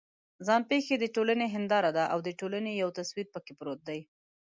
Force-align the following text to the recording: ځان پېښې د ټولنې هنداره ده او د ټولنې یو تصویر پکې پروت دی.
ځان 0.47 0.61
پېښې 0.69 0.95
د 0.99 1.05
ټولنې 1.15 1.47
هنداره 1.55 1.91
ده 1.97 2.03
او 2.13 2.19
د 2.27 2.29
ټولنې 2.39 2.71
یو 2.81 2.89
تصویر 2.97 3.27
پکې 3.33 3.53
پروت 3.59 3.79
دی. 3.89 3.99